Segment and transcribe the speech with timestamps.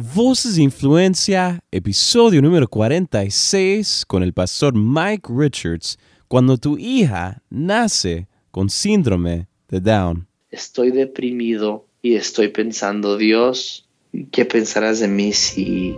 [0.00, 8.28] Voces de Influencia, episodio número 46 con el pastor Mike Richards, cuando tu hija nace
[8.52, 10.28] con síndrome de Down.
[10.50, 13.87] Estoy deprimido y estoy pensando, Dios,
[14.30, 15.96] ¿qué pensarás de mí si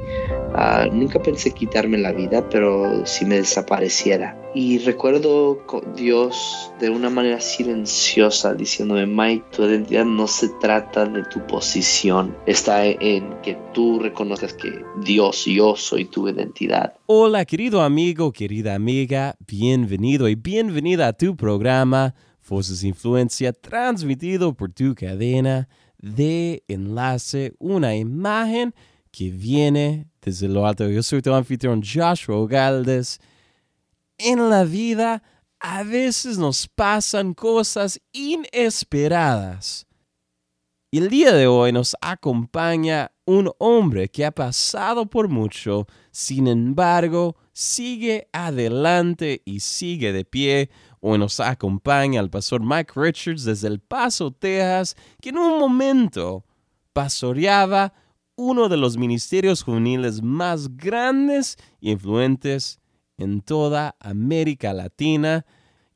[0.54, 4.36] Ah, nunca pensé quitarme la vida, pero si me desapareciera.
[4.52, 11.22] Y recuerdo Dios de una manera silenciosa diciéndome, Mike, tu identidad no se trata de
[11.24, 16.94] tu posición, está en que tú reconozcas que Dios, yo soy tu identidad.
[17.06, 22.14] Hola querido amigo, querida amiga, bienvenido y bienvenida a tu programa
[22.48, 25.68] Voces Influencia, transmitido por tu cadena
[26.00, 28.74] de enlace, una imagen
[29.10, 30.88] que viene desde lo alto.
[30.88, 33.20] Yo soy tu anfitrión Joshua Galdes.
[34.18, 35.22] En la vida
[35.58, 39.86] a veces nos pasan cosas inesperadas.
[40.92, 46.48] Y el día de hoy nos acompaña un hombre que ha pasado por mucho, sin
[46.48, 50.70] embargo, sigue adelante y sigue de pie.
[51.02, 56.44] Hoy nos acompaña el pastor Mike Richards desde El Paso, Texas, que en un momento
[56.92, 57.94] pastoreaba
[58.36, 62.80] uno de los ministerios juveniles más grandes y influentes
[63.16, 65.46] en toda América Latina.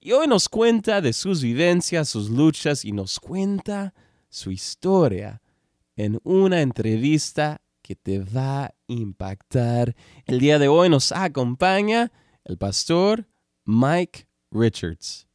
[0.00, 3.92] Y hoy nos cuenta de sus vivencias, sus luchas y nos cuenta
[4.30, 5.42] su historia
[5.97, 9.94] en una entrevista que te va a impactar.
[10.25, 12.10] El día de hoy nos acompaña
[12.44, 13.28] el pastor
[13.66, 15.27] Mike Richards.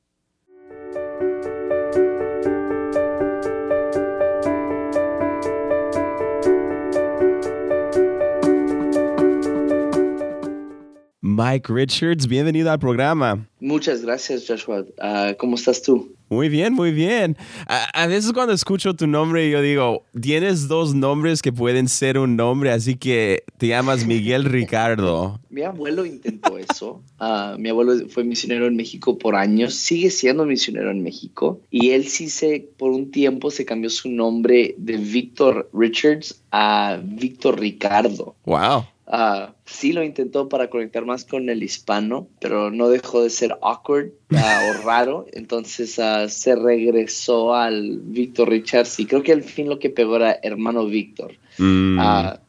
[11.22, 13.48] Mike Richards, bienvenido al programa.
[13.60, 14.86] Muchas gracias, Joshua.
[15.00, 16.14] Ah, ¿Cómo estás tú?
[16.30, 17.36] Muy bien, muy bien.
[17.66, 22.36] A, veces cuando escucho tu nombre, yo digo, tienes dos nombres que pueden ser un
[22.36, 25.40] nombre, así que te llamas Miguel Ricardo.
[25.50, 27.02] mi abuelo intentó eso.
[27.18, 31.90] Ah, mi abuelo fue misionero en México por años, sigue siendo misionero en México, y
[31.90, 37.60] él sí se, por un tiempo, se cambió su nombre de Víctor Richards a Víctor
[37.60, 38.36] Ricardo.
[38.46, 38.86] Wow.
[39.12, 43.58] Uh, sí lo intentó para conectar más con el hispano, pero no dejó de ser
[43.64, 45.26] awkward ah, o raro.
[45.34, 50.18] Entonces uh, se regresó al Víctor Richards y creo que al fin lo que pegó
[50.18, 51.34] era hermano Víctor.
[51.58, 52.00] Mm.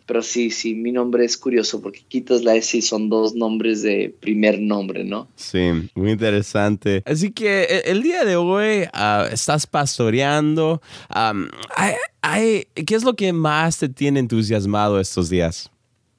[0.07, 3.83] pero sí, sí, mi nombre es curioso porque quitas la S y son dos nombres
[3.83, 5.27] de primer nombre, ¿no?
[5.35, 5.59] Sí,
[5.97, 7.03] muy interesante.
[7.05, 8.87] Así que e, el, día de hoy
[9.33, 10.81] estás pastoreando.
[11.09, 15.71] ¿Qué es lo que más te tiene entusiasmado estos días?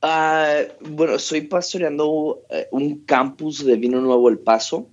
[0.04, 4.88] Ah, bueno, estoy pastoreando eh, un campus de Vino Nuevo El Paso.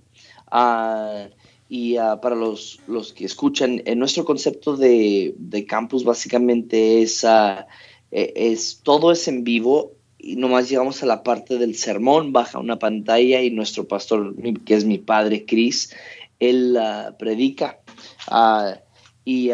[0.51, 1.29] Uh,
[1.67, 7.23] y uh, para los, los, que escuchan, en nuestro concepto de, de campus básicamente es,
[7.23, 12.59] e, es, todo es en vivo y nomás llegamos a la parte del sermón, baja
[12.59, 15.95] una pantalla y nuestro pastor, que es mi padre Chris,
[16.39, 16.77] él
[17.17, 17.79] predica.
[19.25, 19.51] y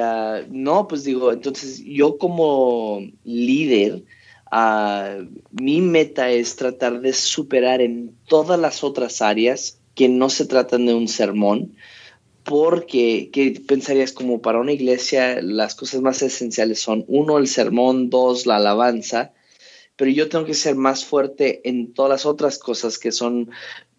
[0.49, 4.03] no, pues digo, entonces yo como líder,
[4.51, 5.17] Ah,
[5.51, 10.85] mi meta es tratar de superar en todas las otras áreas que no se tratan
[10.85, 11.75] de un sermón,
[12.43, 18.09] porque ¿qué pensarías como para una iglesia las cosas más esenciales son uno el sermón,
[18.09, 19.33] dos la alabanza,
[19.95, 23.49] pero yo tengo que ser más fuerte en todas las otras cosas que son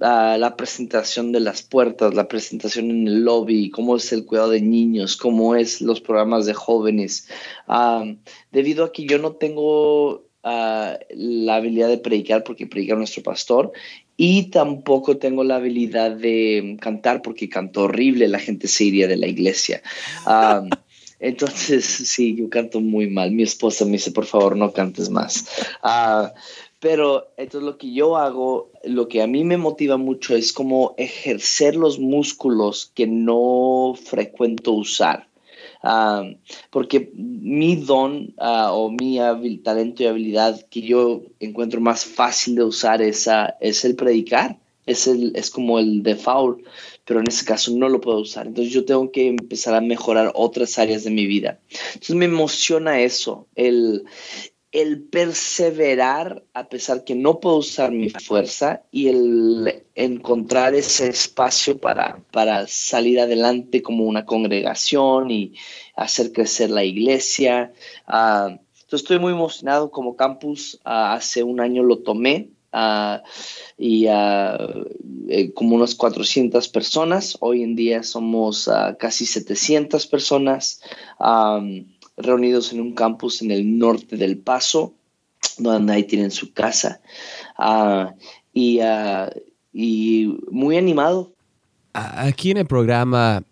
[0.01, 4.51] ah, la presentación de las puertas, la presentación en el lobby, cómo es el cuidado
[4.51, 7.29] de niños, cómo es los programas de jóvenes.
[7.67, 8.05] Ah,
[8.53, 13.73] debido a que yo no tengo la habilidad de predicar porque predica nuestro pastor
[14.17, 19.17] y tampoco tengo la habilidad de cantar porque canto horrible, la gente se iría de
[19.17, 19.83] la iglesia.
[21.21, 23.33] entonces, sí, yo canto muy mal.
[23.33, 25.47] Mi esposa me dice, por favor, no cantes más.
[25.83, 26.33] Ah,
[26.79, 30.95] pero entonces lo que yo hago, lo que a mí me motiva mucho es como
[30.97, 35.27] ejercer los músculos que no frecuento usar.
[35.89, 36.25] Ah,
[36.71, 39.19] porque mi don ah, o mi
[39.59, 43.29] talento y habilidad que yo encuentro más fácil de usar es,
[43.61, 46.67] es el predicar, es, el, es como el default,
[47.05, 48.49] pero en ese caso no lo puedo usar.
[48.49, 51.61] Entonces yo tengo que empezar a mejorar otras áreas de mi vida.
[51.95, 54.07] Entonces me emociona eso, el,
[54.73, 61.79] el perseverar a pesar que no puedo usar mi fuerza y el encontrar ese espacio
[61.79, 65.55] para, para salir adelante como una congregación y
[65.95, 67.73] hacer crecer la iglesia.
[68.09, 70.81] Uh, entonces estoy muy emocionado como campus.
[70.85, 73.19] Ah, hace un año lo tomé uh,
[73.79, 77.37] y eh, como unas 400 personas.
[77.41, 80.83] Hoy en día somos casi 700 personas
[82.17, 84.95] reunidos en un campus en el norte del Paso.
[85.59, 87.01] donde ahí tienen su casa.
[87.57, 88.15] Ah,
[88.53, 88.81] y,
[89.73, 91.33] y muy animado.
[91.93, 93.43] Aquí en el programa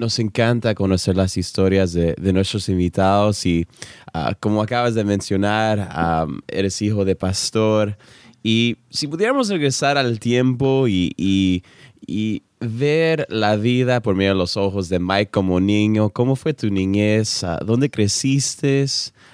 [0.00, 3.66] nos encanta conocer las historias de, nuestros invitados y
[4.14, 7.98] ah, como acabas de mencionar, eres hijo de pastor
[8.42, 11.62] y si pudiéramos regresar al tiempo y,
[12.06, 16.52] y, ver la vida por medio de los ojos de Mike como niño, ¿cómo fue
[16.52, 17.42] tu niñez?
[17.64, 18.84] ¿Dónde creciste?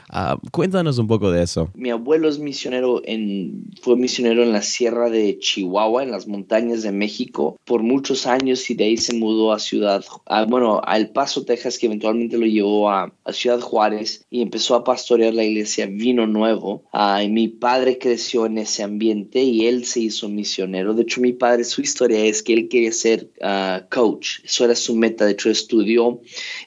[0.08, 1.70] Ah, cuéntanos un poco de eso.
[1.74, 6.82] Mi abuelo es misionero en, fue misionero en la sierra de Chihuahua, en las montañas
[6.82, 10.04] de México, por muchos años y de ahí se mudó a Ciudad,
[10.48, 14.84] bueno, a El Paso, Texas, que eventualmente lo llevó a, Ciudad Juárez y empezó a
[14.84, 16.84] pastorear la iglesia Vino Nuevo.
[16.92, 20.94] Ah, y mi padre creció en ese ambiente y él se hizo misionero.
[20.94, 24.76] De hecho, mi padre, su historia es que él quería ser ah, coach, eso era
[24.76, 25.24] su meta.
[25.24, 26.20] De hecho, estudió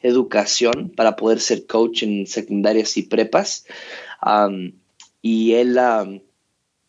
[0.03, 3.28] educación para poder ser coach en secundarias y prepa
[5.21, 5.77] y él,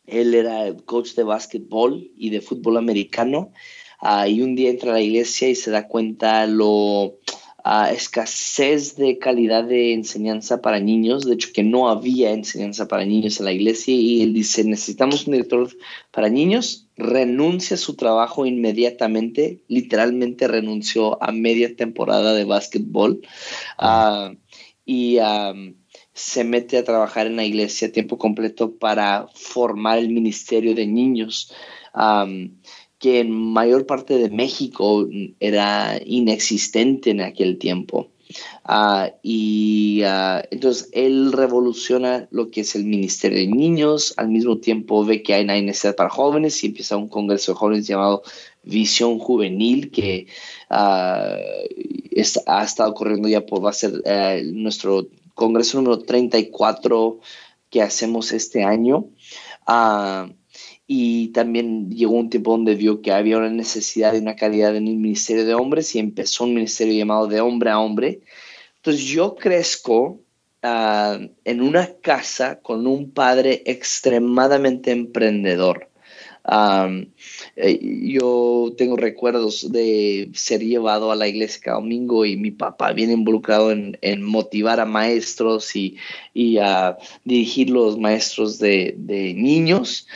[0.06, 3.52] él era coach de básquetbol y de fútbol americano.
[4.00, 7.18] Ah, y un día entra a la iglesia y se da cuenta lo
[7.64, 13.04] uh, escasez de calidad de enseñanza para niños, de hecho que no había enseñanza para
[13.04, 13.94] niños en la iglesia.
[13.94, 15.68] Y él dice, necesitamos un director
[16.10, 23.20] para niños, renuncia a su trabajo inmediatamente, literalmente renunció a media temporada de básquetbol.
[23.78, 24.34] Uh,
[24.86, 25.18] y
[26.14, 30.86] se mete a trabajar en la iglesia a tiempo completo para formar el ministerio de
[30.86, 31.52] niños,
[32.98, 35.08] que en mayor parte de México
[35.40, 38.10] era inexistente en aquel tiempo.
[38.64, 44.58] Ah, y ah, entonces él revoluciona lo que es el Ministerio de Niños, al mismo
[44.58, 48.22] tiempo ve que hay una necesidad para jóvenes y empieza un congreso de jóvenes llamado
[48.62, 50.26] Visión Juvenil, que
[50.68, 51.36] ah,
[52.46, 55.08] ha estado corriendo ya por, va a ser eh, nuestro
[55.40, 57.18] congreso número 34
[57.70, 59.06] que hacemos este año.
[59.66, 60.28] Ah,
[60.86, 64.86] y también llegó un tiempo donde vio que había una necesidad de una calidad en
[64.86, 68.20] el ministerio de hombres y empezó un ministerio llamado de hombre a hombre.
[68.76, 70.20] Entonces yo crezco
[70.62, 75.89] ah, en una casa con un padre extremadamente emprendedor.
[77.56, 82.92] Eh, yo tengo recuerdos de ser llevado a la iglesia cada domingo y mi papá
[82.92, 85.96] bien involucrado en, motivar a maestros y,
[86.58, 88.94] a dirigir los maestros de,
[89.36, 90.08] niños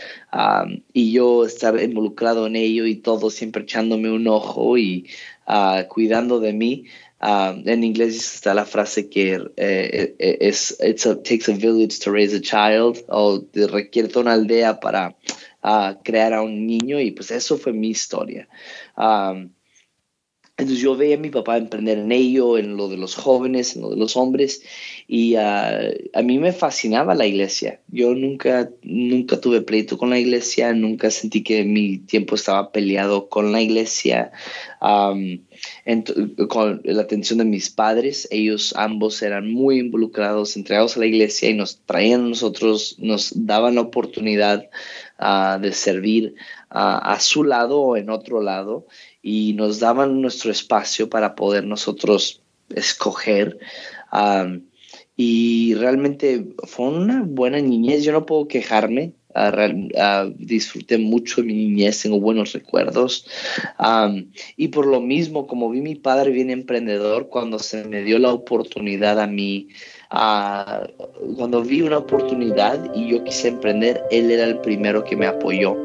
[0.92, 5.06] y yo estar involucrado en ello y todo siempre echándome un ojo y
[5.46, 6.84] uh, cuidando de mí.
[7.20, 12.34] en inglés está la frase que eh, eh, es it takes a village to raise
[12.34, 15.14] a child o requiere toda una aldea para
[15.64, 18.46] a crear a un niño y pues eso fue mi historia.
[20.56, 23.82] entonces yo veía a mi papá emprender en ello, en lo de los jóvenes, en
[23.82, 24.62] lo de los hombres,
[25.08, 27.81] y a mí me fascinaba la iglesia.
[27.88, 33.28] Yo nunca, nunca tuve pleito con la iglesia, nunca sentí que mi tiempo estaba peleado
[33.28, 34.31] con la iglesia.
[36.49, 41.49] con la atención de mis padres, ellos ambos eran muy involucrados, entregados a la iglesia
[41.49, 44.69] y nos traían a nosotros, nos daban la oportunidad
[45.19, 46.34] de servir
[46.70, 48.87] a su lado o en otro lado
[49.22, 53.58] y nos daban nuestro espacio para poder nosotros escoger.
[55.16, 59.12] y realmente fue una buena niñez, yo no puedo quejarme,
[60.36, 63.26] disfruté mucho mi niñez, tengo buenos recuerdos.
[64.56, 68.32] y por lo mismo, como vi mi padre bien emprendedor, cuando se me dio la
[68.32, 69.69] oportunidad a mí
[71.36, 75.83] cuando vi una oportunidad y yo quise emprender, él era el primero que me apoyó.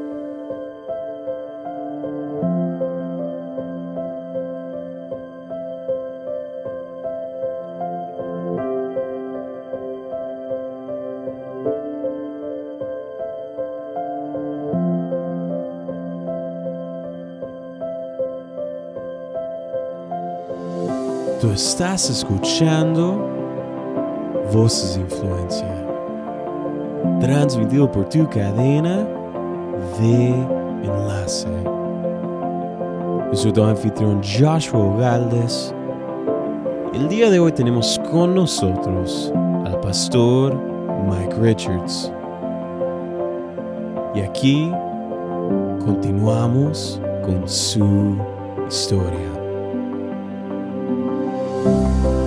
[21.60, 23.28] Estás escuchando
[24.54, 25.86] Voces de Influencia.
[27.20, 29.06] Transmitido por tu cadena
[30.00, 30.30] de
[30.84, 31.50] enlace.
[33.30, 35.75] Yo soy tu anfitrión Joshua Galdes.
[36.94, 39.34] El día de hoy tenemos con nosotros
[39.66, 40.56] al pastor
[41.10, 42.10] Mike Richards.
[44.16, 44.72] Y aquí
[45.84, 48.16] continuamos con su
[48.70, 49.38] historia.
[51.70, 52.19] Thank you.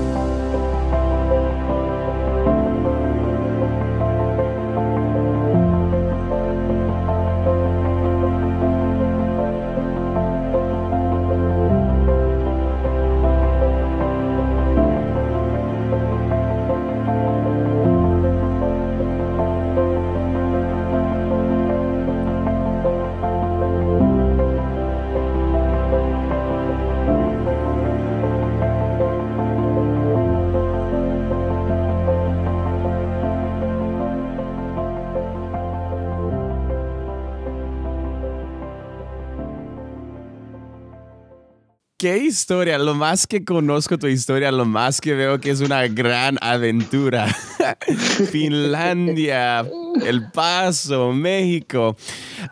[42.03, 42.79] Qué historia.
[42.79, 47.29] Lo más que conozco tu historia, lo más que veo que es una gran aventura.
[48.33, 49.65] Finlandia,
[50.05, 51.97] El Paso, México.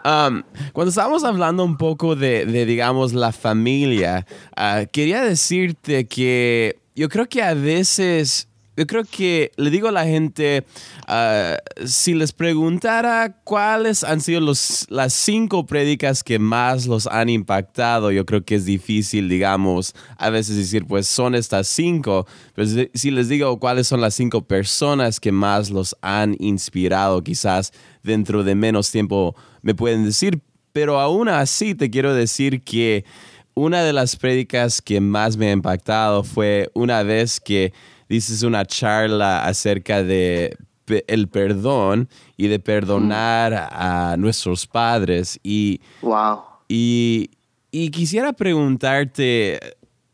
[0.04, 4.24] Cuando estábamos hablando un poco de, digamos, la familia,
[4.56, 8.49] uh, quería decirte que yo creo que a veces
[8.80, 10.64] yo creo que le digo a la gente,
[11.06, 17.28] ah, si les preguntara cuáles han sido los, las cinco prédicas que más los han
[17.28, 22.66] impactado, yo creo que es difícil, digamos, a veces decir, pues son estas cinco, pero
[22.94, 27.72] si les digo cuáles son las cinco personas que más los han inspirado, quizás
[28.02, 30.40] dentro de menos tiempo me pueden decir,
[30.72, 33.04] pero aún así te quiero decir que
[33.60, 37.74] una de las prédicas que más me ha impactado fue una vez que
[38.08, 40.56] dices una charla acerca de
[41.06, 46.40] el perdón y de perdonar a nuestros padres y wow.
[46.68, 47.30] y,
[47.70, 49.60] y quisiera preguntarte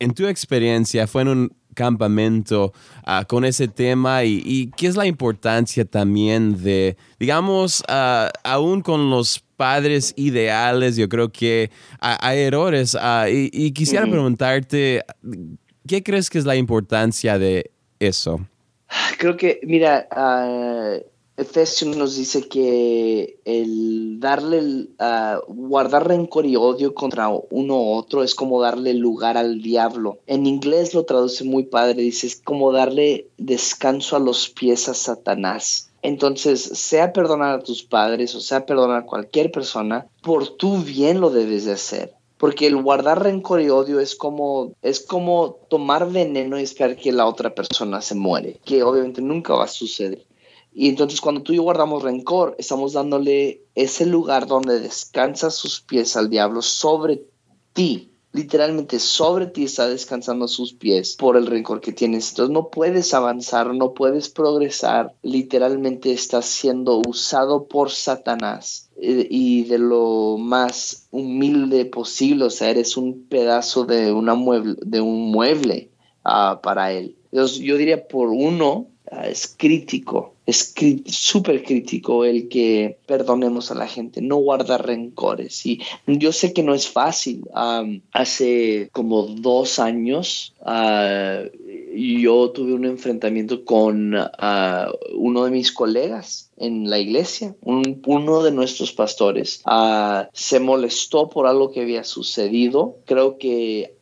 [0.00, 2.73] en tu experiencia fue en un campamento
[3.04, 9.11] ah, con ese tema y, qué es la importancia también de, digamos, uh, aún con
[9.11, 15.04] los padres ideales, yo creo que hay errores uh, y, quisiera preguntarte,
[15.87, 18.40] ¿qué crees que es la importancia de eso?
[19.18, 20.09] Creo que, mira,
[21.36, 24.88] Efesios nos dice que el darle,
[25.48, 30.18] guardar rencor y odio contra uno u otro es como darle lugar al diablo.
[30.26, 34.94] En inglés lo traduce muy padre, dice, es como darle descanso a los pies a
[34.94, 35.90] Satanás.
[36.00, 41.20] Entonces, sea perdonar a tus padres o sea perdonar a cualquier persona, por tu bien
[41.20, 42.14] lo debes de hacer.
[42.38, 47.12] Porque el guardar rencor y odio es como, es como tomar veneno y esperar que
[47.12, 50.24] la otra persona se muere, que obviamente nunca va a suceder.
[50.78, 55.80] Y entonces cuando tú y yo guardamos rencor, estamos dándole ese lugar donde descansa sus
[55.80, 57.25] pies al diablo sobre
[57.73, 58.11] ti.
[58.33, 62.28] Literalmente sobre ti está descansando sus pies por el rencor que tienes.
[62.28, 65.14] Entonces no puedes avanzar, no puedes progresar.
[65.23, 72.68] Literalmente estás siendo usado por Satanás eh, y de lo más humilde posible, o sea,
[72.68, 75.90] eres un pedazo de, una mueble, de un mueble
[76.23, 77.16] ah, para él.
[77.33, 77.47] yo
[77.78, 78.88] diría por uno,
[79.25, 80.75] es crítico, es
[81.06, 85.64] súper crítico el que perdonemos a la gente, no guardar rencores.
[85.66, 87.42] Y yo sé que no es fácil.
[88.12, 91.42] hace como dos años ah,
[91.94, 94.14] yo tuve un enfrentamiento con
[95.14, 97.54] uno de mis colegas en la iglesia.
[97.62, 102.98] uno de nuestros pastores ah, se molestó por algo que había sucedido.
[103.04, 103.95] Creo que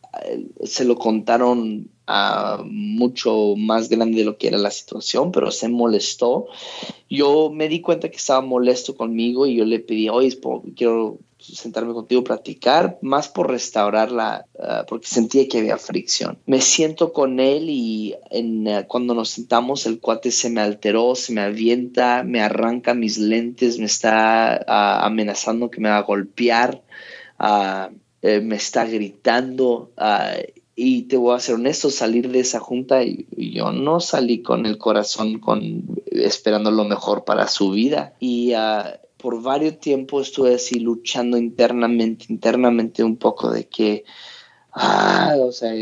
[0.65, 5.69] se lo contaron a mucho más grande de lo que era la situación, pero se
[5.69, 6.47] molestó.
[7.09, 10.39] Yo me di cuenta que estaba molesto conmigo y yo le pedí, oye,
[10.77, 16.39] quiero sentarme contigo, platicar, más por restaurarla, ah, porque sentía que había fricción.
[16.47, 21.33] Me siento con él y ah, cuando nos sentamos el cuate se me alteró, se
[21.33, 26.83] me avienta, me arranca mis lentes, me está ah, amenazando que me va a golpear,
[28.25, 29.93] eh, me está gritando.
[30.75, 34.79] y te voy a ser honesto, salir de esa junta, yo no salí con el
[34.79, 38.15] corazón con, esperando lo mejor para su vida.
[38.21, 38.55] Y
[39.19, 44.05] por varios tiempo estuve así luchando internamente, internamente un poco de que,
[44.73, 45.75] ah, o sea,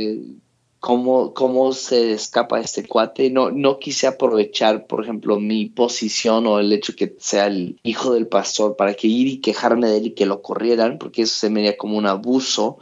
[0.83, 3.31] cómo, cómo se escapa este cuate.
[3.31, 8.13] No, no quise aprovechar, por ejemplo, mi posición o el hecho que sea el hijo
[8.13, 11.37] del pastor para que ir y quejarme de él y que lo corrieran, porque eso
[11.37, 12.79] se me veía como un abuso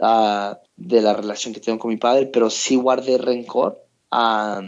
[0.00, 3.80] ah, de la relación que tengo con mi padre, pero sí guardé rencor.
[4.10, 4.60] Ah,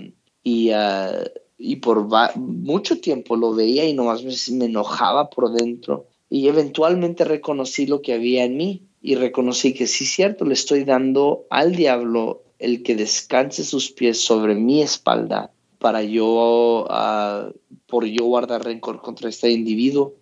[0.45, 1.25] y uh,
[1.59, 2.07] y por
[2.37, 6.07] mucho tiempo lo veía y nomás me, enojaba por dentro.
[6.31, 10.85] Y eventualmente reconocí lo que había en mí y reconocí que sí, cierto, le estoy
[10.85, 17.53] dando al diablo el que descanse sus pies sobre mi espalda para yo, uh,
[17.87, 20.15] por yo guardar rencor contra este individuo.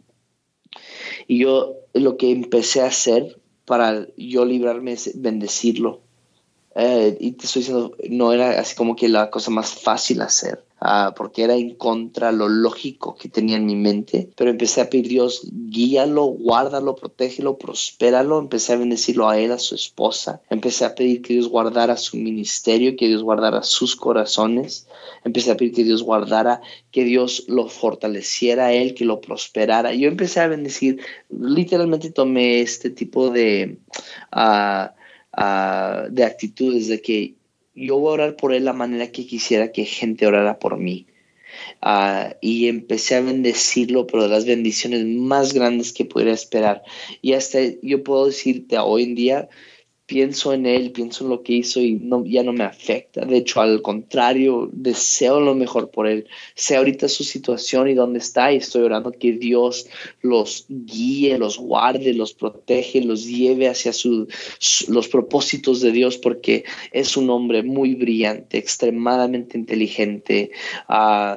[1.26, 6.02] Y yo lo que empecé a hacer para yo librarme es bendecirlo.
[6.74, 10.65] Eh, y te estoy diciendo, no era así como que la cosa más fácil hacer
[10.78, 14.90] Ah, porque era en contra lo lógico que tenía en mi mente, pero empecé a
[14.90, 20.84] pedir Dios, guíalo, guárdalo, protégelo, prospéralo, empecé a bendecirlo a él, a su esposa, empecé
[20.84, 24.86] a pedir que Dios guardara su ministerio, que Dios guardara sus corazones,
[25.24, 29.94] empecé a pedir que Dios guardara, que Dios lo fortaleciera a él, que lo prosperara.
[29.94, 33.78] Yo empecé a bendecir, literalmente tomé este tipo de...
[34.30, 34.94] Uh,
[36.08, 37.34] de actitudes de que
[37.76, 41.06] yo voy a orar por él la manera que quisiera que gente orara por mí.
[41.80, 46.82] Ah, y empecé a bendecirlo, pero de las bendiciones más grandes que pudiera esperar.
[47.22, 49.48] Y hasta yo puedo decirte hoy en día
[50.06, 53.24] pienso en él, pienso en lo que hizo y no, ya no me afecta.
[53.24, 56.26] De hecho, al contrario, deseo lo mejor por él.
[56.54, 59.88] Sé ahorita su situación y dónde está y estoy orando que Dios
[60.22, 64.28] los guíe, los guarde, los protege, los lleve hacia su,
[64.88, 70.52] los propósitos de Dios porque es un hombre muy brillante, extremadamente inteligente.
[70.88, 71.36] Uh,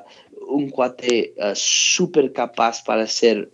[0.50, 3.50] un cuate uh, súper capaz para hacer,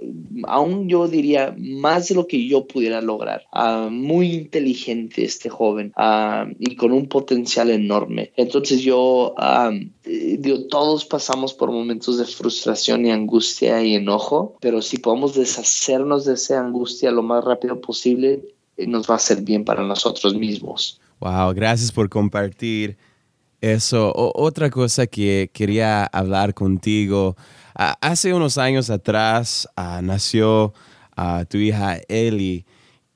[0.48, 3.44] aún yo diría, más de lo que yo pudiera lograr.
[3.54, 8.32] Uh, muy inteligente este joven uh, y con un potencial enorme.
[8.36, 14.82] Entonces yo, um, digo, todos pasamos por momentos de frustración y angustia y enojo, pero
[14.82, 18.42] si podemos deshacernos de esa angustia lo más rápido posible,
[18.78, 21.00] eh, nos va a ser bien para nosotros mismos.
[21.20, 22.98] Wow, gracias por compartir
[23.74, 27.36] eso, otra cosa que quería hablar contigo.
[27.74, 30.74] hace unos años atrás ah, nació
[31.18, 32.64] ah, tu hija Ellie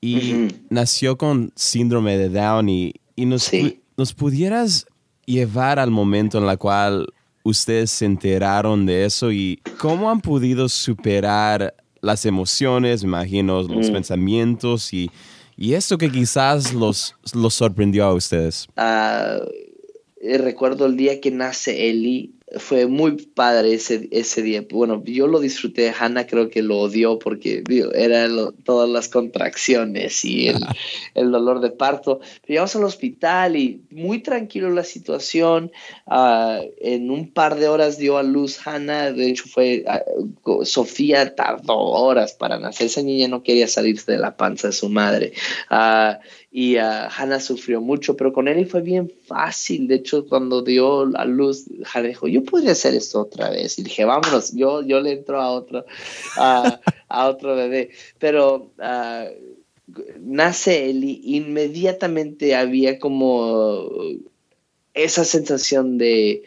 [0.00, 3.50] y nació con síndrome de Down y, nos,
[3.96, 4.86] nos pudieras
[5.24, 7.06] llevar al momento en el cual
[7.44, 13.90] ustedes se enteraron de eso y cómo han podido superar las emociones, me imagino, los
[13.90, 15.10] pensamientos y,
[15.56, 18.66] y esto que quizás los, los sorprendió a ustedes.
[18.76, 19.36] Ah,
[20.20, 24.64] eh, recuerdo el día que nace Eli, fue muy padre ese, ese día.
[24.68, 27.62] Bueno, yo lo disfruté, Hannah creo que lo odió porque
[27.94, 30.56] eran todas las contracciones y el,
[31.14, 32.18] el, dolor de parto.
[32.18, 35.70] Pero llegamos al hospital y muy tranquilo la situación.
[36.06, 39.84] Uh, en un par de horas dio a luz Hannah, de hecho fue,
[40.44, 44.72] uh, Sofía tardó horas para nacer, esa niña no quería salirse de la panza de
[44.72, 45.32] su madre.
[45.70, 46.18] Uh,
[46.52, 49.86] y uh, Hannah sufrió mucho, pero con Eli fue bien fácil.
[49.86, 53.78] De hecho, cuando dio a luz, Hannah dijo, yo podría hacer esto otra vez.
[53.78, 55.84] Y dije, vámonos, yo, yo le entro a otro,
[56.36, 56.80] a,
[57.28, 57.90] otro bebé.
[58.18, 63.88] Pero uh, nace Eli, inmediatamente había como
[64.92, 66.42] esa sensación de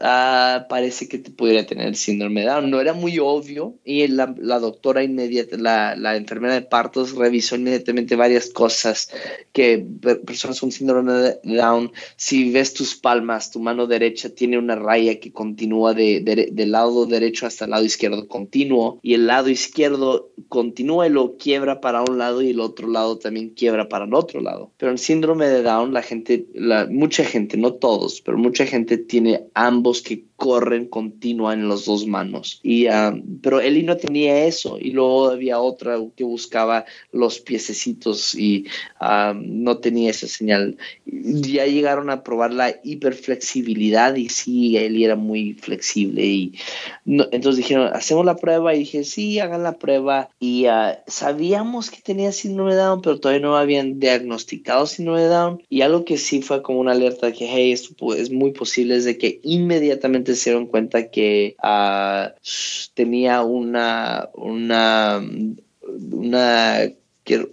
[0.00, 2.70] Ah, parece que te pudiera tener síndrome de Down.
[2.70, 7.56] No era muy obvio y la, la doctora inmediata, la, la, enfermera de partos revisó
[7.56, 9.10] inmediatamente varias cosas
[9.52, 9.84] que
[10.24, 15.18] personas con síndrome de Down, si ves tus palmas, tu mano derecha tiene una raya
[15.18, 16.20] que continúa de,
[16.52, 21.36] del lado derecho hasta el lado izquierdo continuo y el lado izquierdo continúa y lo
[21.38, 24.70] quiebra para un lado y el otro lado también quiebra para el otro lado.
[24.76, 28.96] Pero en síndrome de Down la gente, la, mucha gente, no todos, pero mucha gente
[28.96, 32.60] tiene ambos que corren continua en las dos manos.
[32.62, 38.36] Y, ah, pero Eli no tenía eso y luego había otra que buscaba los piececitos
[38.36, 38.66] y
[39.00, 40.78] ah, no tenía esa señal.
[41.04, 46.54] Ya llegaron a probar la hiperflexibilidad y sí, Eli era muy flexible y
[47.04, 52.00] entonces dijeron, hacemos la prueba y dije, sí, hagan la prueba y ah, sabíamos que
[52.00, 56.16] tenía síndrome de Down, pero todavía no habían diagnosticado síndrome de Down y algo que
[56.16, 59.40] sí fue como una alerta de que, hey, esto es muy posible es de que
[59.42, 62.30] inmediatamente se dieron cuenta que uh,
[62.94, 65.20] tenía una, una,
[67.24, 67.48] que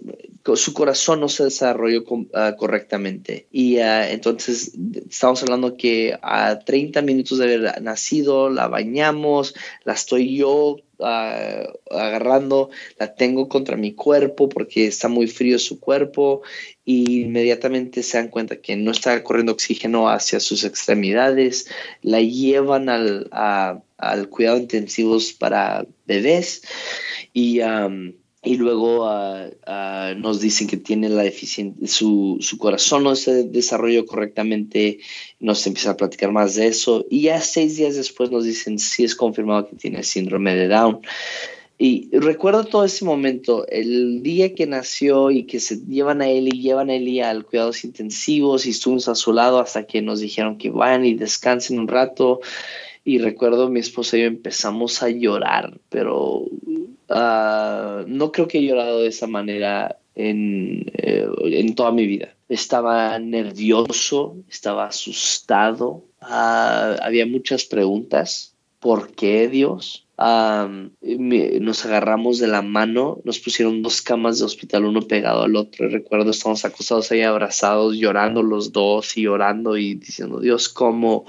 [0.54, 3.46] su corazón no se desarrolló uh, correctamente.
[3.50, 4.72] Y uh, entonces
[5.08, 12.70] estamos hablando que a 30 minutos de haber nacido, la bañamos, la estoy yo agarrando,
[12.98, 16.42] la tengo contra mi cuerpo porque está muy frío su cuerpo
[16.84, 21.68] y inmediatamente se dan cuenta que no está corriendo oxígeno hacia sus extremidades,
[22.02, 26.62] la llevan al, al cuidado intensivos para bebés
[27.32, 27.60] y
[28.46, 33.42] y luego ah, ah, nos dicen que tiene la deficiencia, su, su, corazón no se
[33.42, 35.00] desarrolló correctamente,
[35.40, 39.02] nos empieza a platicar más de eso y ya seis días después nos dicen si
[39.02, 41.00] es confirmado que tiene síndrome de Down.
[41.78, 46.48] Y recuerdo todo ese momento, el día que nació y que se llevan a él
[46.48, 50.20] y llevan a él al cuidados intensivos y estuvimos a su lado hasta que nos
[50.20, 52.40] dijeron que vayan y descansen un rato.
[53.04, 56.46] Y recuerdo mi esposa y yo empezamos a llorar, pero
[57.08, 62.34] Ah, no creo que he llorado de esa manera en, eh, en toda mi vida.
[62.48, 68.54] Estaba nervioso, estaba asustado, ah, había muchas preguntas.
[68.80, 70.06] ¿Por qué Dios?
[70.18, 75.88] nos agarramos de la mano, nos pusieron dos camas de hospital, uno pegado al otro.
[75.88, 81.26] Recuerdo, estamos acostados ahí abrazados, llorando los dos y orando y diciendo, Dios, ¿cómo?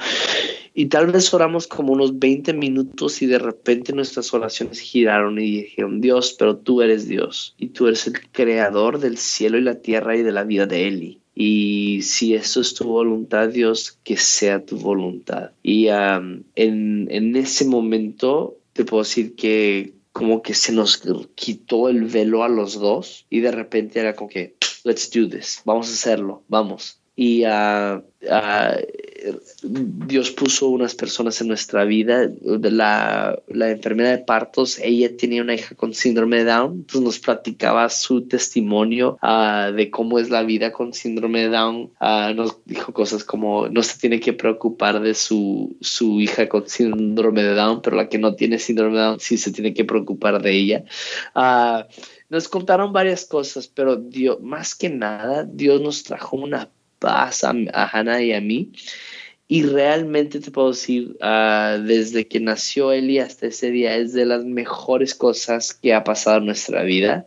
[0.80, 5.64] Y tal vez oramos como unos 20 minutos y de repente nuestras oraciones giraron y
[5.64, 9.82] dijeron, Dios, pero tú eres Dios y tú eres el creador del cielo y la
[9.82, 11.20] tierra y de la vida de Eli.
[11.34, 15.50] Y si eso es tu voluntad, Dios, que sea tu voluntad.
[15.64, 21.02] Y en, en ese momento te puedo decir que como que se nos
[21.34, 25.60] quitó el velo a los dos y de repente era como que let's do this,
[25.66, 27.02] vamos a hacerlo, vamos.
[27.16, 28.00] Y uh,
[29.64, 32.30] Dios puso unas personas en nuestra vida.
[32.42, 37.20] La, la, enfermedad de partos, ella tenía una hija con síndrome de Down, entonces nos
[37.20, 41.92] platicaba su testimonio uh, de cómo es la vida con síndrome de Down.
[42.00, 46.68] Uh, nos dijo cosas como no se tiene que preocupar de su, su hija con
[46.68, 49.86] síndrome de Down, pero la que no tiene síndrome de Down sí se tiene que
[49.86, 50.84] preocupar de ella.
[51.36, 51.84] Uh,
[52.30, 57.52] nos contaron varias cosas, pero Dios, más que nada, Dios nos trajo una paz a,
[57.52, 58.72] Hannah y a mí.
[59.50, 64.26] Y realmente te puedo decir, uh, desde que nació Eli hasta ese día, es de
[64.26, 67.26] las mejores cosas que ha pasado en nuestra vida.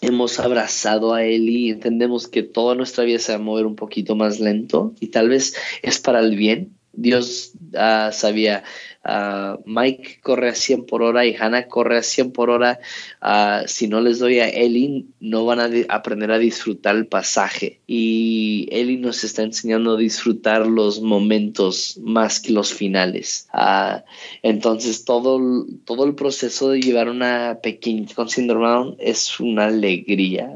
[0.00, 4.16] Hemos abrazado a Eli, entendemos que toda nuestra vida se va a mover un poquito
[4.16, 6.76] más lento y tal vez es para el bien.
[6.92, 8.64] Dios uh, sabía
[9.04, 12.80] Uh, Mike corre a 100 por hora y Hannah corre a 100 por hora.
[13.22, 17.80] Uh, si no les doy a Ellie, no van a aprender a disfrutar el pasaje.
[17.86, 23.48] Y Ellie nos está enseñando a disfrutar los momentos más que los finales.
[23.52, 24.00] Uh,
[24.42, 30.48] entonces, todo, todo el proceso de llevar una pequeña con síndrome es una alegría.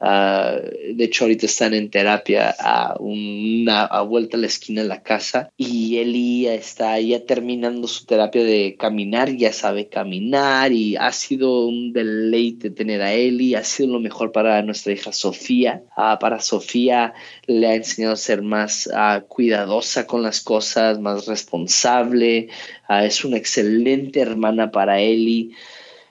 [0.00, 5.50] de hecho, ahorita están en terapia a una vuelta a la esquina de la casa
[5.56, 11.66] y Ellie está ya terminando su terapia de caminar, ya sabe caminar y ha sido
[11.66, 15.82] un deleite tener a Eli, ha sido lo mejor para nuestra hija Sofía.
[15.96, 17.14] Ah, para Sofía
[17.46, 22.48] le ha enseñado a ser más ah, cuidadosa con las cosas, más responsable,
[22.88, 25.52] ah, es una excelente hermana para Eli.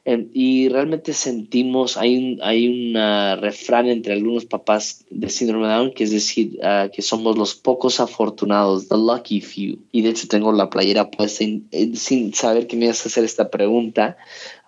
[0.07, 2.93] Em, y realmente sentimos, hay un, hay un
[3.41, 7.55] refrán entre algunos papás de síndrome de Down, que es decir, ah, que somos los
[7.55, 9.79] pocos afortunados, the lucky few.
[9.91, 11.43] Y de hecho tengo la playera puesta
[11.95, 14.15] sin saber que me ibas a hacer esta pregunta,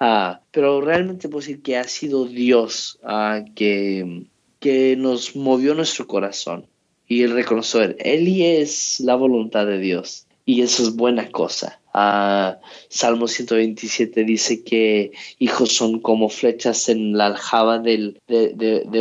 [0.01, 4.25] uh, pero realmente puedo decir que ha sido Dios uh, que,
[4.59, 6.65] que nos movió nuestro corazón
[7.07, 11.79] y el reconocer, Él es la voluntad de Dios y eso es buena cosa.
[12.89, 18.13] Salmo 127 dice que hijos son como flechas en la aljaba de,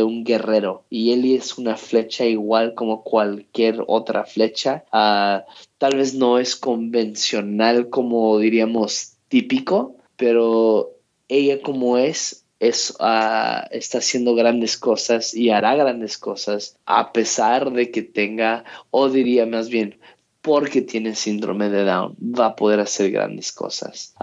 [0.03, 4.85] un guerrero y él es una flecha igual como cualquier otra flecha.
[4.91, 5.45] Uh,
[5.77, 10.91] tal vez no es convencional como diríamos típico, pero
[11.27, 17.71] ella como es es, uh, está haciendo grandes cosas y hará grandes cosas a pesar
[17.71, 19.99] de que tenga, o diría más bien,
[20.41, 24.13] porque tiene síndrome de Down, va a poder hacer grandes cosas.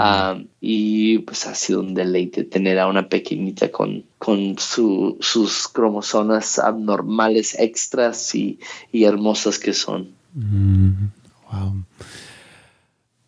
[0.60, 7.56] y pues ha sido un deleite tener a una pequeñita con, con sus cromosomas abnormales
[7.58, 8.58] extras y,
[8.92, 10.12] hermosas que son.
[10.32, 11.08] Mm,
[11.52, 11.84] wow.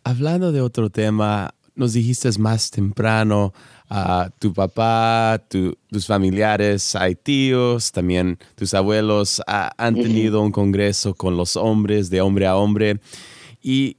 [0.05, 3.53] Hablando de otro tema, nos dijiste más temprano
[3.89, 11.37] a tu papá, tus familiares, hay tíos, también tus abuelos han tenido un congreso con
[11.37, 13.01] los hombres, de hombre a hombre.
[13.63, 13.97] Y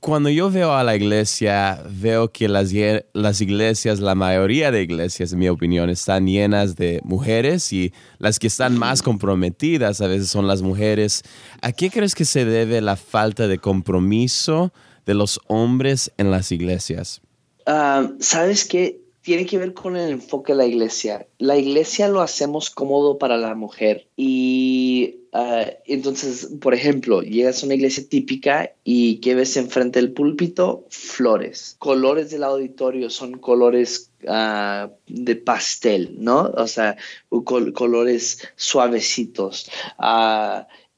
[0.00, 2.72] cuando yo veo a la iglesia, veo que las,
[3.12, 8.38] las iglesias, la mayoría de iglesias, en mi opinión, están llenas de mujeres y las
[8.38, 11.22] que están más comprometidas a veces son las mujeres.
[11.60, 14.72] ¿A qué crees que se debe la falta de compromiso
[15.06, 17.20] de los hombres en las iglesias?
[17.66, 19.05] Ah, ¿Sabes qué?
[19.26, 21.26] Tiene que ver con el enfoque de la iglesia.
[21.38, 27.66] La iglesia lo hacemos cómodo para la mujer y uh, entonces, por ejemplo, llegas a
[27.66, 30.86] una iglesia típica y ¿qué ves enfrente del púlpito?
[30.90, 31.74] Flores.
[31.80, 36.52] Colores del auditorio son colores uh, de pastel, ¿no?
[36.56, 36.96] O sea,
[37.44, 39.68] col colores suavecitos.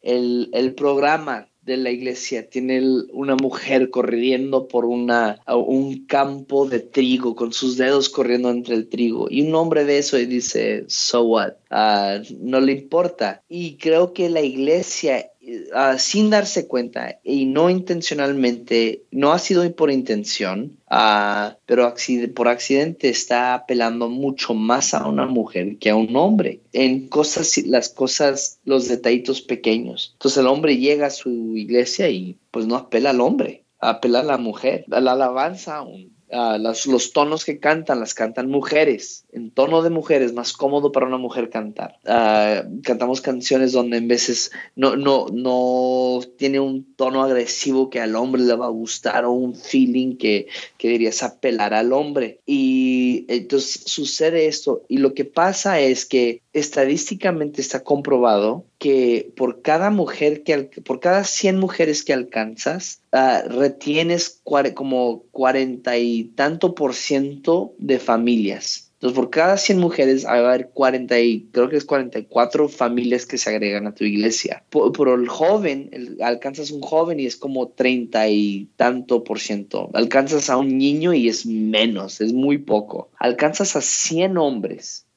[0.03, 6.81] El, el programa de la iglesia tiene una mujer corriendo por una, un campo de
[6.81, 9.29] trigo, con sus dedos corriendo entre el trigo.
[9.31, 11.53] Y un hombre de eso y dice, so what?
[11.71, 13.45] Ah, no le importa.
[13.49, 15.31] Y creo que la iglesia
[15.73, 21.95] Ah, sin darse cuenta y no intencionalmente, no ha sido por intención, uh, pero
[22.35, 27.57] por accidente está apelando mucho más a una mujer que a un hombre en cosas,
[27.67, 30.11] las cosas, los detallitos pequeños.
[30.15, 34.25] Entonces el hombre llega a su iglesia y pues no apela al hombre, apela a
[34.25, 39.51] la mujer, a la alabanza aún Ah, los tonos que cantan las cantan mujeres, en
[39.51, 41.99] tono de mujeres, más cómodo para una mujer cantar.
[42.07, 48.15] Ah, cantamos canciones donde en veces no, no, no tiene un tono agresivo que al
[48.15, 52.41] hombre le va a gustar o un feeling que, que dirías apelar al hombre.
[52.45, 59.61] Y entonces sucede esto y lo que pasa es que estadísticamente está comprobado que por
[59.61, 64.41] cada mujer que por cada 100 mujeres que alcanzas ah, retienes
[64.75, 70.49] como cuarenta y tanto por ciento de familias Entonces, por cada 100 mujeres, va a
[70.51, 74.65] haber 40 y creo que es 44 familias que se agregan a tu iglesia.
[74.71, 79.91] Por, el joven, alcanzas un joven y es como 30 y tanto por ciento.
[79.95, 83.11] Alcanzas a un niño y es menos, es muy poco.
[83.19, 85.08] Alcanzas a 100 hombres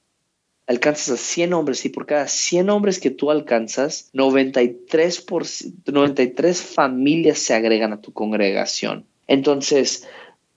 [0.67, 5.45] alcanzas a 100 hombres y por cada 100 hombres que tú alcanzas, 93, por,
[5.86, 9.06] 93 familias se agregan a tu congregación.
[9.28, 10.08] Entonces,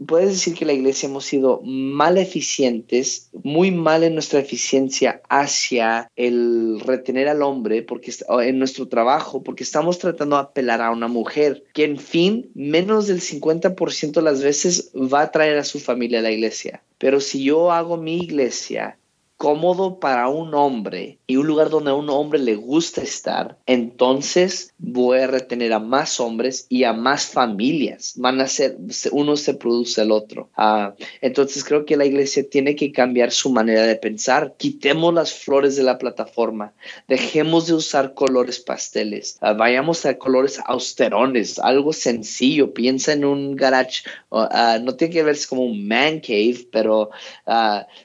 [0.05, 6.11] puedes decir que la iglesia hemos sido mal eficientes, muy mal en nuestra eficiencia hacia
[6.17, 8.13] el retener al hombre porque
[8.43, 13.07] en nuestro trabajo, porque estamos tratando de apelar a una mujer que en fin, menos
[13.07, 16.83] del 50% de las veces va a traer a su familia a la iglesia.
[16.99, 18.99] Pero si yo hago mi iglesia
[19.45, 24.73] cómodo para un hombre y un lugar donde a un hombre le gusta estar, entonces
[24.79, 28.15] voy a retener a más hombres y a más familias.
[28.17, 28.79] Van a ser,
[29.13, 30.49] uno se produce el otro.
[30.57, 34.55] Ah, entonces creo que la iglesia tiene que cambiar su manera de pensar.
[34.57, 36.73] Quitemos las flores de la plataforma.
[37.07, 39.37] Dejemos de usar colores pasteles.
[39.43, 42.73] Ah, vayamos a colores austerones, algo sencillo.
[42.73, 44.05] Piensa en un garage.
[44.31, 47.11] Ah, no tiene que verse como un man cave, pero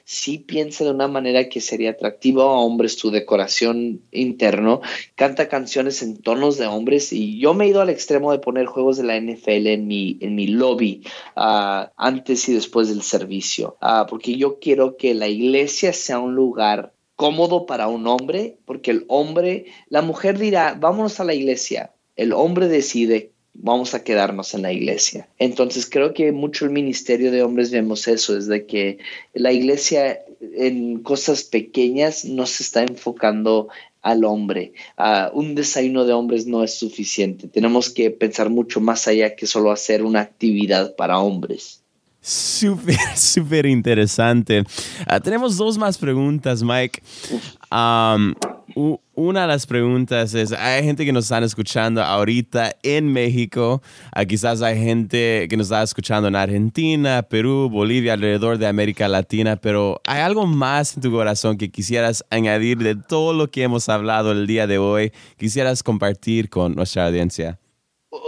[0.04, 4.80] sí piensa de una manera que sería atractivo a hombres tu decoración interno.
[5.14, 8.66] Canta canciones en tonos de hombres y yo me he ido al extremo de poner
[8.66, 11.02] juegos de la NFL en mi, en mi lobby
[11.36, 16.34] ah, antes y después del servicio, uh, porque yo quiero que la iglesia sea un
[16.34, 21.92] lugar cómodo para un hombre, porque el hombre, la mujer dirá, vámonos a la iglesia,
[22.16, 25.28] el hombre decide vamos a quedarnos en la iglesia.
[25.38, 28.98] Entonces creo que mucho el ministerio de hombres vemos eso, es de que
[29.34, 30.20] la iglesia
[30.56, 33.68] en cosas pequeñas no se está enfocando
[34.02, 34.72] al hombre.
[34.98, 37.48] Uh, un desayuno de hombres no es suficiente.
[37.48, 41.82] Tenemos que pensar mucho más allá que solo hacer una actividad para hombres.
[42.22, 44.60] Súper, súper interesante.
[44.60, 47.02] Uh, tenemos dos más preguntas, Mike.
[47.70, 48.34] Um,
[48.74, 54.24] una de las preguntas es, hay gente que nos están escuchando ahorita en México, ah,
[54.24, 59.56] quizás hay gente que nos está escuchando en Argentina, Perú, Bolivia, alrededor de América Latina,
[59.56, 63.88] pero ¿hay algo más en tu corazón que quisieras añadir de todo lo que hemos
[63.88, 65.12] hablado el día de hoy?
[65.36, 67.59] Quisieras compartir con nuestra audiencia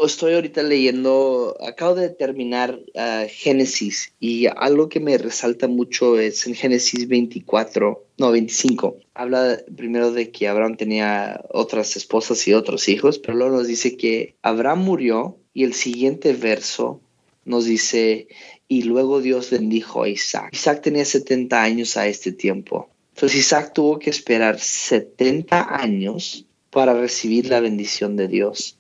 [0.05, 6.47] estoy ahorita leyendo, acabo de terminar uh, Génesis y algo que me resalta mucho es
[6.47, 8.97] en Génesis 24, no 25.
[9.15, 13.97] Habla primero de que Abraham tenía otras esposas y otros hijos, pero luego nos dice
[13.97, 17.01] que Abraham murió y el siguiente verso
[17.45, 18.29] nos dice,
[18.69, 20.51] y luego Dios bendijo a Isaac.
[20.53, 22.89] Isaac tenía 70 años a este tiempo.
[23.15, 28.79] Entonces Isaac tuvo que esperar 70 años para recibir la bendición de Dios.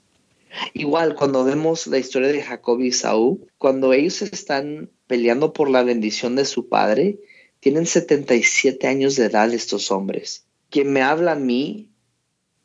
[0.75, 5.83] Igual, cuando vemos la historia de Jacob y Saúl, cuando ellos están peleando por la
[5.83, 7.19] bendición de su padre,
[7.61, 10.47] tienen 77 años de edad estos hombres.
[10.71, 11.91] Quien me habla a mí,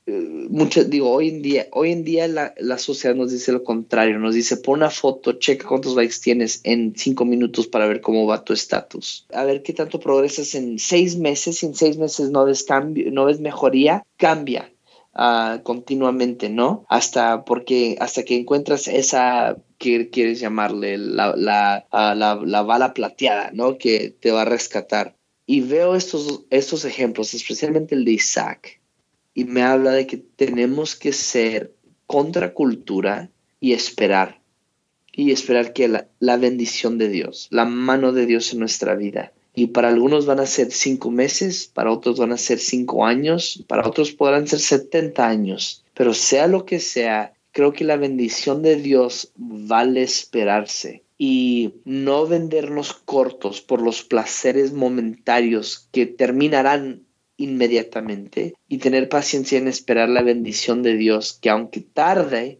[0.06, 0.47] eh,
[0.88, 4.34] digo, hoy en día, hoy en día la, la, sociedad nos dice lo contrario, nos
[4.34, 8.43] dice, pon una foto, checa cuántos likes tienes en cinco minutos para ver cómo va
[8.43, 9.28] tu estatus.
[9.34, 13.12] A ver qué tanto progresas en seis meses, si en seis meses no ves cambio,
[13.12, 14.71] no ves mejoría, cambia
[15.63, 16.86] continuamente, ¿no?
[16.89, 23.77] Hasta porque hasta que encuentras esa que quieres llamarle la, la, la, bala plateada, ¿no?
[23.77, 25.15] Que te va a rescatar.
[25.45, 28.82] Y veo estos, estos ejemplos, especialmente el de Isaac,
[29.34, 31.73] y me habla de que tenemos que ser
[32.06, 34.41] contracultura y esperar.
[35.12, 39.34] Y esperar que la, la bendición de Dios, la mano de Dios en nuestra vida,
[39.58, 43.65] y para algunos van a ser cinco meses, para otros van a ser cinco años,
[43.67, 48.62] para otros podrán ser 70 años, pero sea lo que sea, creo que la bendición
[48.62, 58.54] de Dios vale esperarse y no vendernos cortos por los placeres momentarios que terminarán inmediatamente
[58.67, 62.60] y tener paciencia en esperar la bendición de Dios que aunque tarde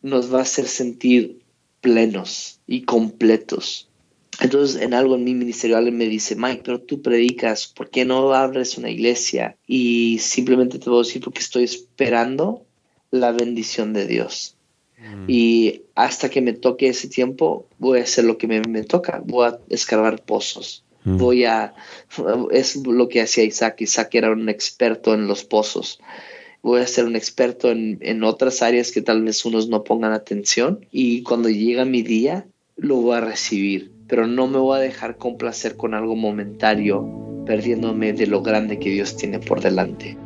[0.00, 1.44] nos va a hacer sentir
[1.82, 3.90] plenos y completos.
[4.40, 8.04] Entonces, en algo en mi ministerio, alguien me dice, Mike, pero tú predicas, ¿por qué
[8.04, 9.56] no abres una iglesia?
[9.66, 12.64] Y simplemente te voy a decir porque estoy esperando
[13.10, 14.56] la bendición de Dios.
[14.98, 15.24] Mm.
[15.28, 19.22] Y hasta que me toque ese tiempo, voy a hacer lo que me, me toca,
[19.24, 20.84] voy a escarbar pozos.
[21.04, 21.16] Mm.
[21.18, 21.74] Voy a,
[22.50, 23.82] es lo que hacía Isaac.
[23.82, 26.00] Isaac era un experto en los pozos
[26.62, 30.14] voy a ser un experto en, en, otras áreas que tal vez unos no pongan
[30.14, 32.46] atención y cuando llega mi día
[32.78, 38.12] lo voy a recibir pero no me voy a dejar complacer con algo momentario, perdiéndome
[38.12, 40.16] de lo grande que Dios tiene por delante.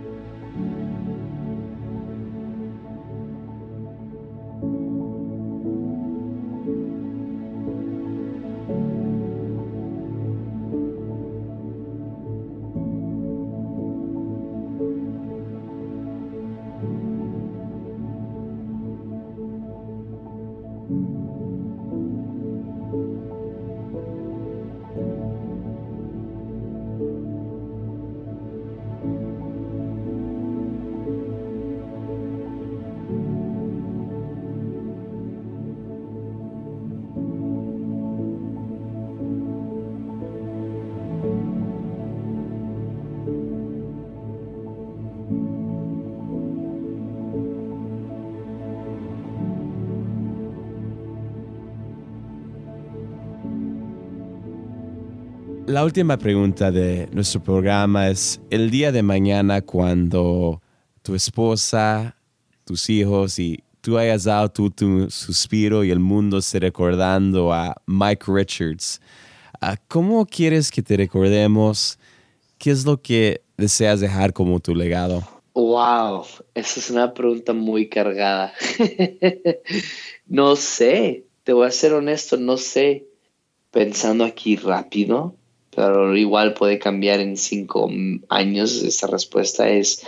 [55.69, 60.63] La última pregunta de nuestro programa es, el día de mañana cuando
[61.03, 62.17] tu esposa,
[62.65, 68.25] tus hijos y tú hayas dado tu, suspiro y el mundo esté recordando a Mike
[68.29, 68.99] Richards,
[69.89, 71.99] ¿cómo quieres que te recordemos?
[72.57, 75.23] ¿Qué es lo que deseas dejar como tu legado?
[75.53, 78.55] Wow, esa es una pregunta muy cargada.
[80.27, 83.05] no sé, te voy a ser honesto, no sé.
[83.71, 85.35] Pensando aquí rápido,
[85.79, 87.89] pero igual puede cambiar en cinco
[88.29, 88.83] años.
[88.83, 90.05] Esa respuesta es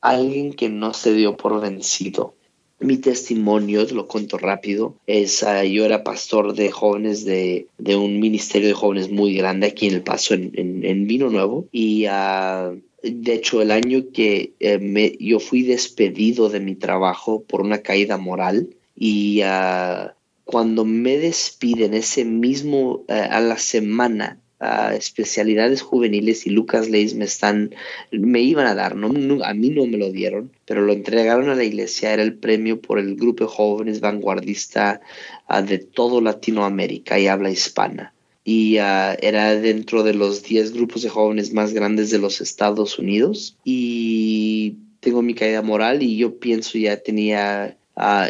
[0.00, 2.34] alguien que no se dio por vencido.
[2.80, 8.18] Mi testimonio, lo cuento rápido, es uh, yo era pastor de jóvenes de, de, un
[8.18, 11.68] ministerio de jóvenes muy grande aquí en El Paso, en, en, Vino Nuevo.
[11.70, 17.44] Y uh, de hecho, el año que eh, me, yo fui despedido de mi trabajo
[17.44, 20.10] por una caída moral y uh,
[20.44, 27.74] cuando me despiden ese mismo, a la semana, especialidades juveniles y Lucas Leis me están,
[28.10, 29.08] me iban a dar, no,
[29.44, 32.80] a mí no me lo dieron, pero lo entregaron a la iglesia, era el premio
[32.80, 35.00] por el grupo de jóvenes vanguardista
[35.46, 38.14] ah, de todo Latinoamérica y habla hispana.
[38.44, 42.98] Y ah, era dentro de los 10 grupos de jóvenes más grandes de los Estados
[42.98, 43.58] Unidos.
[43.64, 47.76] Y tengo mi caída moral y yo pienso ya tenía,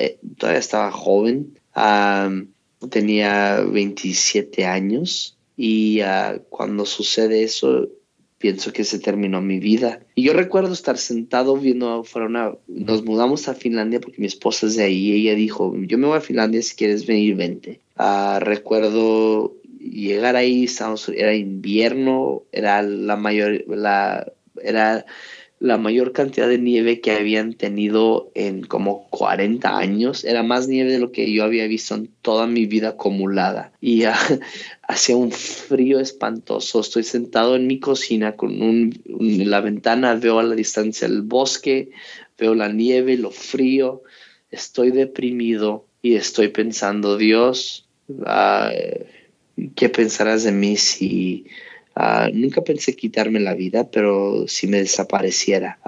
[0.01, 1.59] eh, todavía estaba joven,
[2.91, 7.89] tenía 27 años y uh, cuando sucede eso,
[8.39, 10.01] pienso que se terminó mi vida.
[10.15, 12.55] Y yo recuerdo estar sentado viendo fuera una...
[12.67, 16.07] Nos mudamos a Finlandia porque mi esposa es de ahí y ella dijo, yo me
[16.07, 17.81] voy a Finlandia, si quieres venir, vente.
[17.99, 23.65] Uh, recuerdo llegar ahí, estábamos, era invierno, era la mayor...
[23.69, 25.05] La, era
[25.59, 30.25] la mayor cantidad de nieve que habían tenido en como 40 años.
[30.25, 33.73] Era más nieve de lo que yo había visto en toda mi vida acumulada.
[33.81, 34.05] Y
[34.83, 36.81] hacía un frío espantoso.
[36.81, 41.91] Estoy sentado en mi cocina con un, la ventana, veo a la distancia el bosque,
[42.39, 44.03] veo la nieve, lo frío.
[44.51, 47.89] Estoy deprimido y estoy pensando, Dios,
[48.27, 48.71] ah,
[49.75, 51.47] ¿qué pensarás de mí si
[51.99, 55.79] Ah, nunca pensé quitarme la vida, pero si me desapareciera.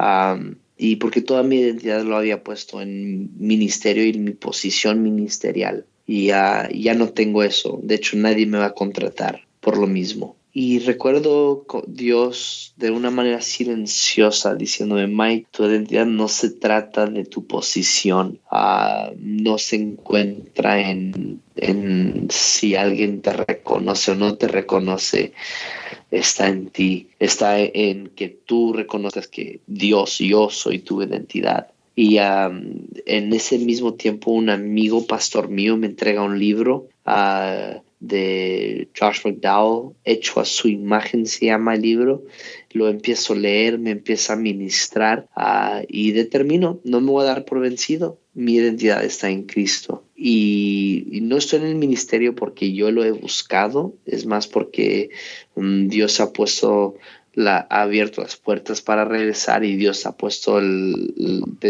[0.79, 5.85] y porque toda mi identidad lo había puesto en ministerio y en mi posición ministerial.
[6.07, 7.79] Y ya no tengo eso.
[7.83, 10.38] De hecho, nadie me va a contratar por lo mismo.
[10.61, 17.25] Y recuerdo Dios de una manera silenciosa diciéndome, Mike, tu identidad no se trata de
[17.25, 24.49] tu posición, ah, no se encuentra en, en si alguien te reconoce o no te
[24.49, 25.33] reconoce,
[26.11, 31.69] está en ti, está en que tú reconozcas que Dios, yo soy tu identidad.
[31.95, 36.89] Y en ese mismo tiempo un amigo pastor mío me entrega un libro.
[37.07, 42.25] Uh, de Josh McDowell, hecho a su imagen se llama el libro.
[42.71, 47.29] Lo empiezo a leer, me empieza a ministrar ah, y determino, no me voy a
[47.29, 48.19] dar por vencido.
[48.35, 50.05] Mi identidad está en Cristo.
[50.15, 55.11] Y, no estoy en el ministerio porque yo lo he buscado, es más porque
[55.57, 56.97] mm, Dios ha puesto
[57.39, 61.15] la, ha abierto las puertas para regresar y Dios ha puesto el,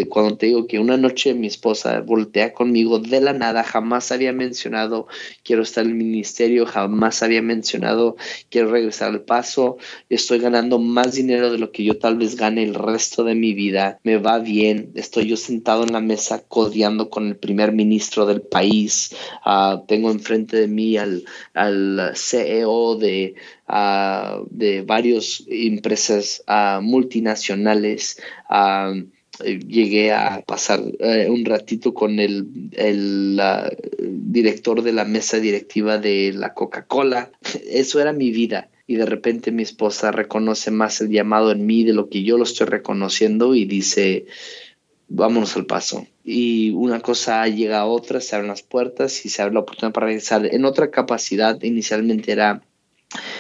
[0.09, 4.33] cuando te digo que una noche mi esposa voltea conmigo de la nada, jamás había
[4.33, 5.09] mencionado
[5.45, 8.17] quiero estar en el ministerio, jamás había mencionado
[8.49, 9.77] quiero regresar al paso,
[10.09, 13.53] estoy ganando más dinero de lo que yo tal vez gane el resto de mi
[13.53, 18.25] vida, me va bien, estoy yo sentado en la mesa codeando con el primer ministro
[18.25, 19.15] del país,
[19.45, 23.35] uh, tengo enfrente de mí al, al CEO de
[24.51, 26.43] de varias empresas
[26.81, 28.19] multinacionales.
[29.45, 33.41] Eh, llegué a pasar eh, un ratito con el, el
[33.99, 37.31] director de la mesa directiva de la Coca-Cola.
[37.71, 38.69] Eso era mi vida.
[38.87, 42.39] Y de repente mi esposa reconoce más el llamado en mí de lo que yo
[42.39, 44.27] lo estoy reconociendo y dice,
[45.09, 46.07] vámonos al paso.
[46.25, 49.93] Y una cosa llega a otra, se abren las puertas y se abre la oportunidad
[49.93, 51.63] para regresar en otra capacidad.
[51.63, 52.63] Inicialmente era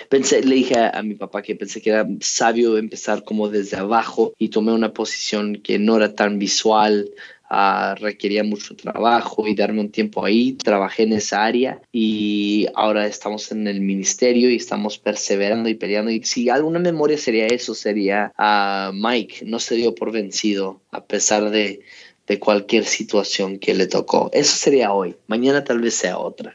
[0.08, 4.32] Pensé, le dije a, mi papá que pensé que era sabio empezar como desde abajo
[4.38, 7.10] y tomé una posición que no era tan visual,
[7.50, 10.54] ah, requería mucho trabajo y darme un tiempo ahí.
[10.54, 16.10] Trabajé en esa área y ahora estamos en el ministerio y estamos perseverando y peleando.
[16.10, 20.80] Y si alguna memoria sería eso, sería a ah, Mike, no se dio por vencido
[20.90, 21.80] a pesar de
[22.28, 24.28] de cualquier situación que le tocó.
[24.32, 26.50] Eso sería hoy, mañana tal vez sea otra.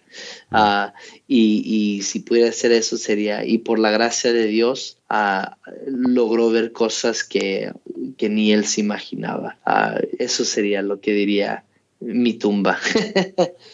[0.49, 0.55] Mm.
[0.55, 0.93] Ah,
[1.27, 5.57] y, si pudiera hacer eso sería, y por la gracia de Dios, ah,
[5.87, 7.71] logró ver cosas que,
[8.19, 9.57] ni él se imaginaba.
[9.65, 11.63] Ah, eso sería lo que diría
[11.99, 12.79] mi tumba.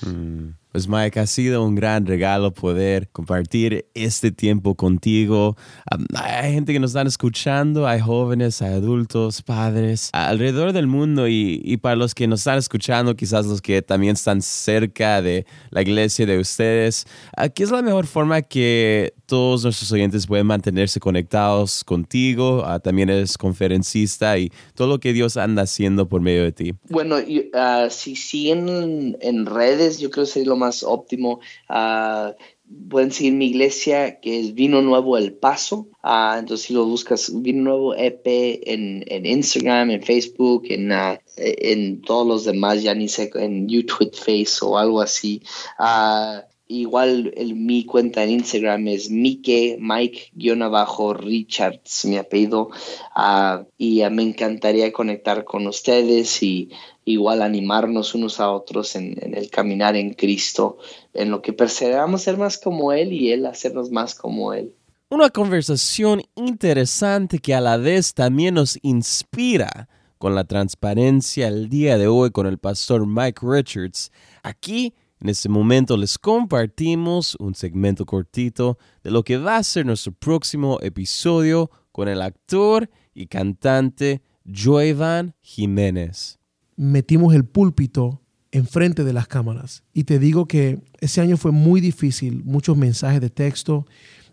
[0.02, 0.52] Mm.
[0.80, 5.58] Pues Mike, ha sido un gran regalo poder compartir este tiempo contigo.
[6.16, 11.62] hay gente que nos están escuchando, hay jóvenes, hay adultos, padres, alrededor del mundo y,
[11.66, 15.82] y, para los que nos están escuchando, quizás los que también están cerca de la
[15.82, 17.06] iglesia de ustedes,
[17.54, 22.64] ¿qué es la mejor forma que todos nuestros oyentes pueden mantenerse conectados contigo?
[22.82, 26.74] también eres conferencista y todo lo que Dios anda haciendo por medio de ti.
[26.90, 31.40] Bueno, uh, si siguen en redes, yo creo que sería lo más óptimo.
[31.70, 32.34] Uh,
[32.90, 35.88] pueden seguir mi iglesia que es Vino Nuevo El Paso.
[36.04, 40.92] Uh, entonces, si lo buscas, Vino Nuevo EP en, en Instagram, en Facebook, en,
[41.38, 45.42] en todos los demás, ya ni sé, en YouTube Face o algo así.
[46.72, 52.70] Igual el, mi cuenta en Instagram es Mike, Mike-Richards, mi apellido.
[53.76, 56.70] y me encantaría conectar con ustedes y
[57.10, 60.78] igual animarnos unos a otros en, el caminar en Cristo,
[61.14, 64.74] en lo que perseveramos ser más como Él y Él hacernos más como Él.
[65.10, 69.90] Una conversación interesante que a la vez también nos inspira
[70.20, 74.12] con la transparencia el día de hoy con el pastor Mike Richards.
[74.44, 79.86] Aquí, en este momento, les compartimos un segmento cortito de lo que va a ser
[79.86, 86.39] nuestro próximo episodio con el actor y cantante Joevan Jiménez
[86.80, 88.22] metimos el púlpito
[88.52, 89.84] enfrente de las cámaras.
[89.94, 93.86] Y te digo que ese año fue muy difícil, muchos mensajes de texto,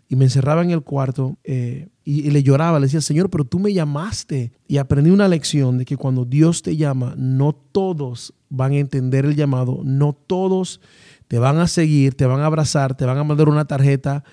[0.07, 3.59] y me encerraba en el cuarto eh, y, le lloraba, le decía, Señor, pero tú
[3.59, 4.53] me llamaste.
[4.65, 9.25] Y aprendí una lección de que cuando Dios te llama, no todos van a entender
[9.25, 10.79] el llamado, no todos
[11.27, 14.23] te van a seguir, te van a abrazar, te van a mandar una tarjeta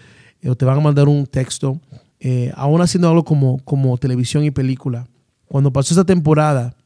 [0.41, 1.81] eh, o te van a mandar un texto,
[2.21, 5.09] eh, aún haciendo algo como, como televisión y película.
[5.47, 6.77] Cuando pasó esa temporada,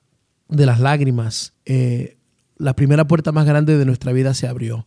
[0.48, 2.16] de las lágrimas, eh,
[2.56, 4.86] la primera puerta más grande de nuestra vida se abrió.